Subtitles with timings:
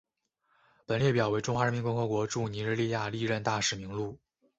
[0.87, 4.17] 本列表为中华人民共和国驻尼日利亚历任大使名录。